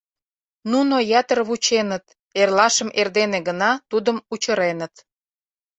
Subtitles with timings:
[0.71, 2.05] Нуно ятыр вученыт,
[2.41, 4.93] эрлашым эрдене гына тудым учыреныт.